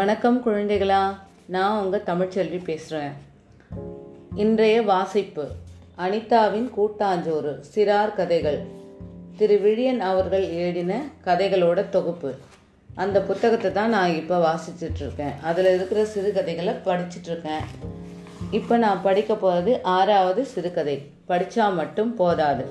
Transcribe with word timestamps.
வணக்கம் 0.00 0.46
குழந்தைகளா 0.46 1.16
நான் 1.46 1.82
உங்கள் 1.82 2.02
தமிழ்ச்செல்வி 2.06 2.64
பேசுகிறேன் 2.64 3.12
இன்றைய 4.34 4.82
வாசிப்பு 4.82 5.48
அனிதாவின் 5.98 6.70
கூட்டாஞ்சோறு 6.76 7.62
சிறார் 7.74 8.14
கதைகள். 8.14 8.60
திரு. 9.36 9.60
விழியன் 9.64 9.98
அவர்கள் 9.98 10.48
எழுதின 10.48 11.02
கதைகளோட 11.24 11.88
தொகுப்பு. 11.88 12.34
அந்த 12.94 13.22
புத்தகத்தை 13.22 13.72
தான் 13.72 13.88
நான் 13.88 14.14
இப்போ 14.14 14.36
வாசிச்சிட்ருக்கேன் 14.38 15.40
அதில் 15.42 15.74
இருக்கிற 15.74 16.04
சிறுகதைகளை 16.04 16.74
படிச்சிட்ருக்கேன் 16.74 17.64
இப்போ 18.50 18.76
நான் 18.76 19.02
படிக்க 19.02 19.34
போகிறது 19.34 19.82
ஆறாவது 19.82 20.44
சிறுகதை 20.44 21.10
படித்தா 21.28 21.74
மட்டும் 21.74 22.14
போதாது. 22.14 22.64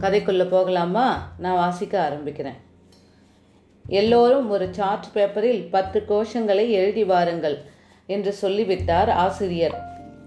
கதைக்குள்ளே 0.00 0.44
போகலாமா? 0.44 1.32
நான் 1.38 1.54
வாசிக்க 1.54 2.12
ஆரம்பிக்கிறேன். 2.12 2.60
எல்லோரும் 3.88 4.50
ஒரு 4.50 4.68
சார்ட் 4.70 5.06
பேப்பரில் 5.12 5.62
பத்து 5.70 6.04
கோஷங்களை 6.08 6.70
எழுதி 6.70 7.04
வாருங்கள் 7.04 7.56
என்று 8.06 8.32
சொல்லிவிட்டார் 8.32 9.10
ஆசிரியர். 9.10 9.74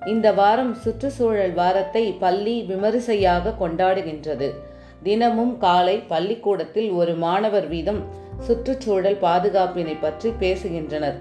இந்த 0.05 0.31
வாரம் 0.31 0.73
சுற்றுச்சூழல் 0.75 1.53
வாரத்தை 1.53 2.11
பள்ளி 2.11 2.61
விமரிசையாக 2.61 3.55
கொண்டாடுகின்றது. 3.59 4.49
தினமும் 5.03 5.57
காலை 5.57 5.97
பள்ளிக்கூடத்தில் 5.97 6.89
ஒரு 6.91 7.13
மாணவர் 7.13 7.67
வீதம் 7.67 8.01
சுற்றுச்சூழல் 8.39 9.19
பாதுகாப்பினை 9.21 9.95
பற்றி 10.01 10.29
பேசுகின்றனர். 10.39 11.17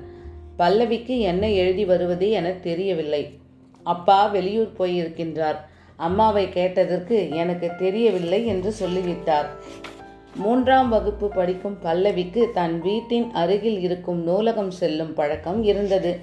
பல்லவிக்கு 0.56 1.20
என்ன 1.20 1.50
எழுதி 1.50 1.84
வருவது 1.84 2.30
என 2.30 2.50
தெரியவில்லை. 2.50 3.38
அப்பா 3.82 4.26
வெளியூர் 4.26 4.72
போயிருக்கின்றார். 4.78 5.58
அம்மாவை 5.96 6.48
கேட்டதற்கு 6.48 7.30
எனக்கு 7.30 7.70
தெரியவில்லை 7.78 8.46
என்று 8.46 8.72
சொல்லிவிட்டார். 8.72 9.50
மூன்றாம் 10.36 10.88
வகுப்பு 10.88 11.28
படிக்கும் 11.28 11.78
பல்லவிக்கு 11.82 12.50
தன் 12.54 12.80
வீட்டின் 12.80 13.30
அருகில் 13.32 13.80
இருக்கும் 13.80 14.22
நூலகம் 14.22 14.70
செல்லும் 14.70 15.14
பழக்கம் 15.14 15.62
இருந்தது. 15.62 16.18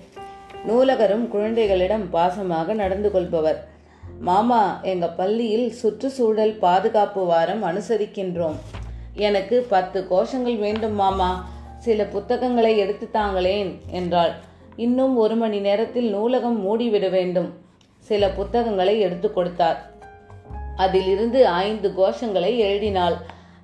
நூலகரும் 0.67 1.28
குழந்தைகளிடம் 1.28 2.09
பாசமாக 2.14 2.73
நடந்து 2.73 3.11
கொள்பவர். 3.11 3.67
மாமா 4.20 4.80
எங்க 4.81 5.08
பள்ளியில் 5.08 5.72
சுற்றுச்சூழல் 5.72 6.58
பாதுகாப்பு 6.58 7.25
வாரம் 7.25 7.64
அனுசரிக்கின்றோம். 7.64 8.55
எனக்கு 9.14 9.66
பத்து 9.70 10.08
கோஷங்கள் 10.09 10.59
வேண்டும் 10.59 10.94
மாமா. 10.94 11.50
சில 11.77 12.05
புத்தகங்களை 12.05 12.77
எடுத்து 12.77 13.09
தாங்களேன் 13.14 13.77
என்றாள். 13.88 14.31
இன்னும் 14.75 15.17
ஒரு 15.17 15.36
மணி 15.36 15.59
நேரத்தில் 15.59 16.09
நூலகம் 16.09 16.59
மூடிவிட 16.61 17.09
வேண்டும். 17.09 17.53
சில 18.00 18.30
புத்தகங்களை 18.30 19.00
எடுத்து 19.00 19.33
கொடுத்தார். 19.33 19.92
அதிலிருந்து 20.75 21.48
ஐந்து 21.48 21.89
கோஷங்களை 21.89 22.58
எழுதினாள். 22.58 23.16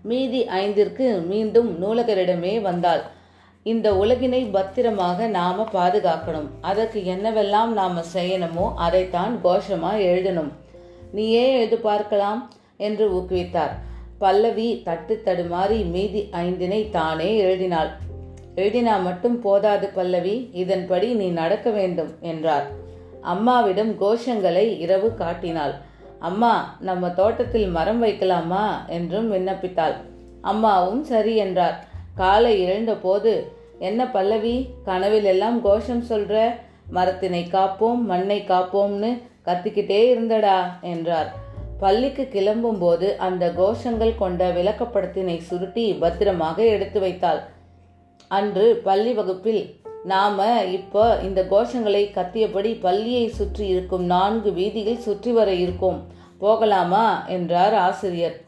மீதி 0.03 0.45
ஐந்திற்கு 0.45 1.22
மீண்டும் 1.22 1.69
நூலகரிடமே 1.83 2.61
வந்தாள். 2.61 3.02
இந்த 3.64 3.94
உலகினை 3.94 4.52
பத்திரமாக 4.52 5.28
நாம 5.28 5.67
பாதுகாக்கணும். 5.73 6.47
அதற்கு 6.61 7.00
என்னவெல்லாம் 7.00 7.72
நாம 7.72 8.03
செய்யணுமோ 8.14 8.73
அதைத்தான் 8.75 9.39
கோஷமா 9.44 9.91
எழுதணும். 10.09 10.52
நீயே 11.11 11.52
எழுது 11.52 11.78
பார்க்கலாம் 11.78 12.52
என்று 12.78 13.06
ஊக்குவித்தார். 13.17 13.73
பல்லவி 14.17 14.81
தட்டு 14.83 15.22
தடுமாறி 15.25 15.89
மீதி 15.91 16.30
ஐந்தினை 16.31 16.89
தானே 16.89 17.38
எழுதினாள். 17.38 17.89
எழுதினா 18.56 19.02
மட்டும் 19.03 19.41
போதாது 19.41 19.88
பல்லவி 19.88 20.50
இதன்படி 20.53 21.13
நீ 21.13 21.28
நடக்க 21.28 21.69
வேண்டும் 21.69 22.09
என்றார். 22.19 22.66
அம்மாவிடம் 23.22 23.91
கோஷங்களை 24.02 24.80
இரவு 24.80 25.16
காட்டினாள். 25.16 25.75
அம்மா 26.20 26.78
நம்ம 26.80 27.09
தோட்டத்தில் 27.09 27.67
மரம் 27.67 28.03
வைக்கலாமா? 28.03 28.88
என்றும் 28.88 29.34
விண்ணப்பித்தாள். 29.34 29.95
அம்மாவும் 30.42 31.03
சரி 31.03 31.36
என்றார். 31.36 31.88
காலை 32.16 32.62
எழுந்தபோது 32.62 33.52
என்ன 33.80 34.12
பல்லவி 34.12 34.70
கனவில் 34.84 35.23
எல்லாம் 35.23 35.62
கோஷம் 35.62 36.03
சொல்ற? 36.09 36.56
மரத்தினை 36.94 37.44
காப்போம் 37.50 37.97
மண்ணை 37.97 38.44
காப்போம்னு 38.47 39.22
கத்திக்கிட்டே 39.46 40.16
இருந்தடா 40.16 40.81
என்றார். 40.81 41.34
பள்ளிக்கு 41.79 42.28
கிளம்பும் 42.28 42.79
போது 42.79 43.18
அந்த 43.18 43.53
கோஷங்கள் 43.58 44.18
கொண்ட 44.18 44.50
விளக்கப்படத்தினை 44.50 45.38
சுருட்டி 45.38 45.94
பத்திரமாக 45.94 46.66
எடுத்து 46.66 47.00
வைத்தாள். 47.00 47.40
அன்று 48.28 48.75
பள்ளி 48.84 49.13
வகுப்பில் 49.13 49.79
நாம 50.03 50.63
இப்போ 50.63 51.19
இந்த 51.23 51.41
கோஷங்களை 51.41 52.03
கத்தியபடி 52.13 52.79
பள்ளியை 52.79 53.27
சுற்றி 53.27 53.67
இருக்கும் 53.67 54.03
நான்கு 54.03 54.53
வீதியில் 54.53 54.99
சுற்றி 54.99 55.31
வர 55.31 55.53
இருக்கோம். 55.53 56.07
போகலாமா? 56.37 57.25
என்றார் 57.27 57.73
ஆசிரியர். 57.73 58.41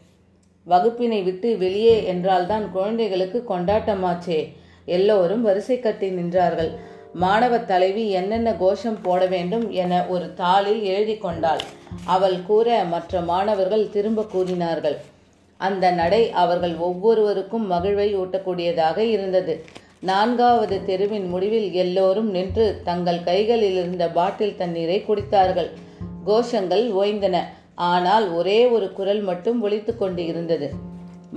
வகுப்பினை 0.63 1.23
விட்டு 1.23 1.57
வெளியே 1.57 2.05
என்றால்தான் 2.05 2.71
குழந்தைகளுக்கு 2.71 3.43
கொண்டாட்டமாச்சே. 3.49 4.53
எல்லோரும் 4.85 5.41
வரிசை 5.41 5.79
கட்டி 5.79 6.09
நின்றார்கள். 6.09 6.71
மாணவ 7.13 7.57
தலைவி 7.57 8.09
என்னென்ன 8.09 8.53
கோஷம் 8.53 9.01
போட 9.01 9.25
வேண்டும் 9.25 9.71
என 9.71 10.05
ஒரு 10.07 10.33
தாளில் 10.37 10.81
எழுதி 10.81 11.17
கொண்டாள். 11.17 11.59
அவள் 12.05 12.41
கூற 12.41 12.83
மற்ற 12.83 13.21
மாணவர்கள் 13.21 13.89
திரும்ப 13.89 14.23
கூறினார்கள். 14.23 14.97
அந்த 15.57 15.91
நடை 15.91 16.31
அவர்கள் 16.31 16.75
ஒவ்வொருவருக்கும் 16.75 17.65
மகிழ்வை 17.71 18.15
ஊட்டக்கூடியதாக 18.17 18.97
இருந்தது. 18.97 19.65
நான்காவது 20.03 20.85
தெருவின் 20.85 21.27
முடிவில் 21.29 21.71
எல்லோரும் 21.71 22.29
நின்று 22.29 22.81
தங்கள் 22.83 23.19
கைகளில் 23.23 23.75
இருந்த 23.75 24.09
பாட்டில் 24.09 24.55
தண்ணீரை 24.55 25.03
குடித்தார்கள். 25.07 25.69
கோஷங்கள் 26.25 26.85
ஓய்ந்தன. 26.93 27.39
ஆனால் 27.75 28.33
ஒரே 28.33 28.65
ஒரு 28.65 28.93
குரல் 28.93 29.21
மட்டும் 29.21 29.61
ஒழித்து 29.61 29.97
கொண்டு 29.97 30.25
இருந்தது 30.25 30.73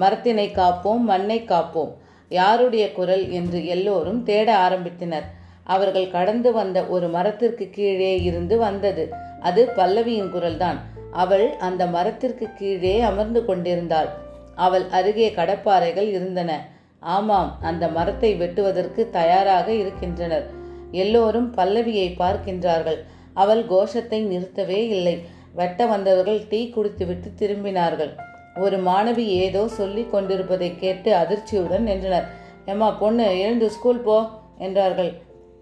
மரத்தினை 0.01 0.47
காப்போம் 0.55 0.99
மண்ணை 0.99 1.39
காப்போம் 1.41 1.93
யாருடைய 2.29 2.93
குரல் 2.93 3.31
என்று 3.31 3.67
எல்லோரும் 3.67 4.23
தேட 4.23 4.49
ஆரம்பித்தனர். 4.69 5.27
அவர்கள் 5.65 6.11
கடந்து 6.11 6.53
வந்த 6.53 6.85
ஒரு 6.85 7.09
மரத்திற்கு 7.09 7.69
கீழே 7.71 8.23
இருந்து 8.23 8.59
வந்தது. 8.59 9.05
அது 9.41 9.73
பல்லவியின் 9.77 10.33
குரல்தான். 10.33 10.79
அவள் 11.13 11.47
அந்த 11.61 11.87
மரத்திற்கு 11.87 12.49
கீழே 12.55 13.01
அமர்ந்து 13.01 13.45
கொண்டிருந்தாள். 13.45 14.09
அவள் 14.55 14.87
அருகே 14.91 15.29
கடப்பாறைகள் 15.37 16.09
இருந்தன. 16.09 16.73
ஆமாம் 17.15 17.51
அந்த 17.61 17.85
மரத்தை 17.89 18.31
வெட்டுவதற்கு 18.35 19.03
தயாராக 19.11 19.67
இருக்கின்றனர். 19.73 20.47
எல்லோரும் 20.91 21.49
பல்லவியை 21.57 22.09
பார்க்கின்றார்கள். 22.23 22.99
அவள் 23.33 23.63
கோஷத்தை 23.67 24.21
நிறுத்தவே 24.33 24.81
இல்லை. 24.97 25.17
வெட்ட 25.53 25.87
வந்தவர்கள் 25.87 26.41
டீ 26.49 26.61
குடித்துவிட்டு 26.69 27.29
திரும்பினார்கள். 27.41 28.13
ஒரு 28.57 28.77
மாணவி 28.79 29.27
ஏதோ 29.45 29.63
சொல்லி 29.69 30.03
கொண்டிருப்பதை 30.07 30.71
கேட்டு 30.77 31.13
அதிர்ச்சியுடன் 31.15 31.87
நின்றனர். 31.91 32.27
எம்மா 32.67 32.89
பொண்ணு 33.03 33.25
எழுந்து 33.39 33.69
ஸ்கூல் 33.71 34.03
போ 34.07 34.17
என்றார்கள். 34.59 35.13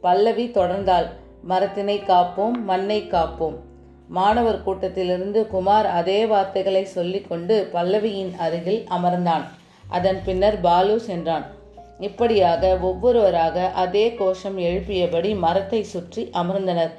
பல்லவி 0.00 0.46
தொடர்ந்தாள். 0.58 1.08
மரத்தினை 1.48 1.98
காப்போம் 2.10 2.56
மண்ணை 2.64 3.00
காப்போம். 3.14 3.56
மாணவர் 4.08 4.62
கூட்டத்திலிருந்து 4.64 5.40
குமார் 5.46 5.86
அதே 5.86 6.26
வார்த்தைகளை 6.26 6.84
சொல்லிக்கொண்டு 6.84 7.68
பல்லவியின் 7.72 8.32
அருகில் 8.36 8.80
அமர்ந்தான். 8.98 9.44
அதன் 9.98 10.20
பின்னர் 10.26 10.58
பாலு 10.66 10.94
சென்றான். 11.08 11.46
இப்படியாக 12.08 12.72
ஒவ்வொருவராக 12.88 13.66
அதே 13.82 14.04
கோஷம் 14.20 14.58
எழுப்பியபடி 14.68 15.30
மரத்தை 15.44 15.80
சுற்றி 15.92 16.22
அமர்ந்தனர். 16.40 16.92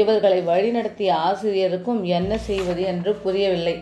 இவர்களை 0.00 0.38
வழிநடத்திய 0.48 1.10
ஆசிரியருக்கும் 1.28 2.00
என்ன 2.16 2.32
செய்வது 2.48 2.82
என்று 2.92 3.12
புரியவில்லை. 3.24 3.76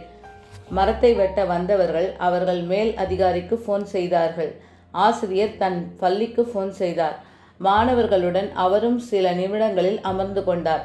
மரத்தை 0.78 1.10
வெட்ட 1.21 1.41
வந்தவர்கள் 1.53 2.09
அவர்கள் 2.26 2.60
மேல் 2.72 2.93
அதிகாரிக்கு 3.05 3.56
ஃபோன் 3.62 3.87
செய்தார்கள். 3.94 4.53
ஆசிரியர் 4.94 5.56
தன் 5.62 5.81
பள்ளிக்கு 6.03 6.43
ஃபோன் 6.50 6.72
செய்தார். 6.81 7.16
மாணவர்களுடன் 7.60 8.49
அவரும் 8.65 8.99
சில 9.10 9.32
நிமிடங்களில் 9.41 10.00
அமர்ந்து 10.10 10.43
கொண்டார். 10.44 10.84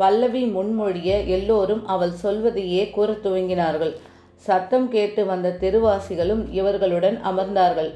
பல்லவி 0.00 0.42
முன்மொழிய 0.56 1.10
எல்லோரும் 1.36 1.82
அவள் 1.94 2.14
சொல்வதையே 2.22 2.84
கூற 2.90 3.10
துவங்கினார்கள். 3.24 3.94
சத்தம் 4.46 4.88
கேட்டு 4.88 5.22
வந்த 5.26 5.48
தெருவாசிகளும் 5.60 6.42
இவர்களுடன் 6.50 7.16
அமர்ந்தார்கள். 7.30 7.90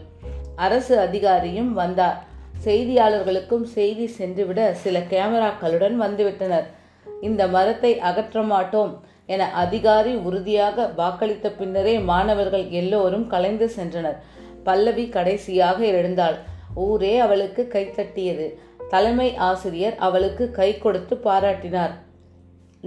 அரசு 0.56 0.94
அதிகாரியும் 0.99 1.70
வந்தார். 1.73 2.19
செய்தியாளர்களுக்கும் 2.64 3.67
செய்தி 3.76 4.06
சென்றுவிட 4.06 4.61
சில 4.75 4.99
கேமராக்களுடன் 5.12 5.96
வந்துவிட்டனர். 6.00 6.67
இந்த 7.20 7.43
மரத்தை 7.46 7.93
அகற்ற 7.99 8.43
மாட்டோம் 8.43 8.93
என 9.26 9.43
அதிகாரி 9.52 10.14
உறுதியாக 10.29 10.87
வாக்களித்த 10.96 11.52
பின்னரே 11.58 11.99
மாணவர்கள் 11.99 12.67
எல்லோரும் 12.81 13.26
கலைந்து 13.26 13.70
சென்றனர். 13.76 14.19
பல்லவி 14.64 15.08
கடைசியாக 15.08 15.79
எழுந்தாள். 15.85 16.38
ஊரே 16.75 17.19
அவளுக்கு 17.19 17.62
கைத்தட்டியது 17.73 18.47
தலைமை 18.88 19.29
ஆசிரியர் 19.49 19.97
அவளுக்கு 19.99 20.44
கை 20.50 20.70
கொடுத்து 20.79 21.14
பாராட்டினார். 21.25 21.94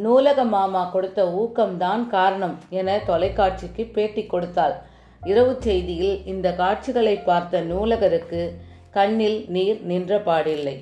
நூலக 0.03 0.43
மாமா 0.43 0.81
கொடுத்த 0.85 1.19
ஊக்கம்தான் 1.41 2.01
காரணம் 2.07 2.55
என 2.79 2.97
தொலைக்காட்சிக்கு 3.05 3.83
பேட்டி 3.95 4.23
கொடுத்தாள். 4.25 4.75
இரவு 5.25 5.53
செய்தியில் 5.65 6.17
இந்த 6.25 6.47
காட்சிகளை 6.53 7.15
பார்த்த 7.29 7.61
நூலகருக்கு 7.61 8.41
கண்ணில் 8.91 9.39
நீர் 9.47 9.79
நின்ற 9.91 10.19
பாடில்லை. 10.27 10.75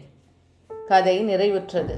கதை 0.88 1.16
நிறைவுற்றது. 1.28 1.96